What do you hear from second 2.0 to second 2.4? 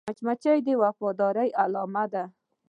ده